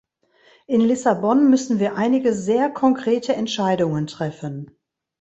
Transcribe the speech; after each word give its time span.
In 0.65 0.81
Lissabon 0.81 1.47
müssen 1.51 1.77
wir 1.77 1.95
einige 1.95 2.33
sehr 2.33 2.71
konkrete 2.71 3.35
Entscheidungen 3.35 4.07
treffen. 4.07 4.75